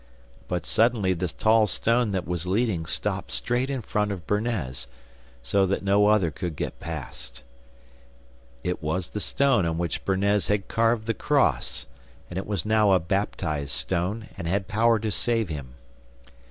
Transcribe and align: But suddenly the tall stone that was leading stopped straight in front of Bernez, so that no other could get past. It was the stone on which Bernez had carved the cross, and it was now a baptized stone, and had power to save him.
But 0.47 0.65
suddenly 0.65 1.13
the 1.13 1.27
tall 1.27 1.67
stone 1.67 2.09
that 2.09 2.25
was 2.25 2.47
leading 2.47 2.87
stopped 2.87 3.31
straight 3.31 3.69
in 3.69 3.83
front 3.83 4.11
of 4.11 4.25
Bernez, 4.25 4.87
so 5.43 5.67
that 5.67 5.83
no 5.83 6.07
other 6.07 6.31
could 6.31 6.55
get 6.55 6.79
past. 6.79 7.43
It 8.63 8.81
was 8.81 9.11
the 9.11 9.19
stone 9.19 9.63
on 9.63 9.77
which 9.77 10.03
Bernez 10.03 10.47
had 10.47 10.67
carved 10.67 11.05
the 11.05 11.13
cross, 11.13 11.85
and 12.31 12.39
it 12.39 12.47
was 12.47 12.65
now 12.65 12.93
a 12.93 12.99
baptized 12.99 13.69
stone, 13.69 14.27
and 14.39 14.47
had 14.47 14.67
power 14.67 14.97
to 14.97 15.11
save 15.11 15.49
him. 15.49 15.75